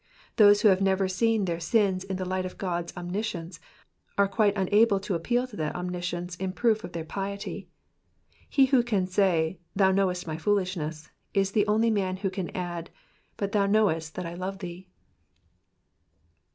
They 0.37 0.51
who 0.59 0.69
have 0.69 0.81
never 0.81 1.07
seen 1.07 1.45
their 1.45 1.59
sins 1.59 2.03
in 2.03 2.15
the 2.17 2.25
light 2.25 2.43
of 2.43 2.57
G<>d'3 2.57 2.97
omniscience 2.97 3.59
are 4.17 4.27
quite 4.27 4.57
unable 4.57 4.99
to 4.99 5.13
appeal 5.13 5.45
to 5.45 5.55
that 5.57 5.75
omniscience 5.75 6.35
in 6.37 6.53
proof 6.53 6.83
of 6.83 6.93
their 6.93 7.05
IHety. 7.05 7.67
He 8.49 8.65
who 8.65 8.81
can 8.81 9.05
say, 9.05 9.59
^^Thou 9.77 9.93
hnowest 9.93 10.25
my 10.25 10.37
foolishness,^^ 10.37 11.09
is 11.35 11.51
the 11.51 11.67
only 11.67 11.91
man 11.91 12.17
who 12.17 12.31
can 12.31 12.49
add, 12.57 12.89
But 13.37 13.51
thou 13.51 13.67
knowest 13.67 14.15
that 14.15 14.25
I 14.25 14.33
love 14.33 14.57
thee." 14.57 14.87